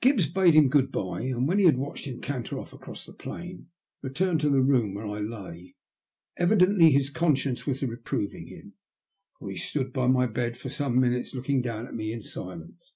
[0.00, 3.12] Gibbs bade him good bye, and when he had watched him canter off across the
[3.12, 3.70] plain
[4.02, 5.74] returned to the room where I lay.
[6.36, 8.74] Evidently his conscience was reproving him,
[9.40, 12.94] for he stood by my bed for some minutes looking down at me in silence.